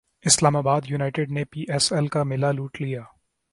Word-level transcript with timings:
اسلام 0.25 0.53
باد 0.63 0.81
یونائٹیڈ 0.85 1.31
نے 1.31 1.43
P 1.43 1.61
S 1.69 1.91
L 1.93 2.07
کا 2.07 2.23
میلہ 2.23 2.51
لوٹ 2.51 2.81
لیا 2.81 3.01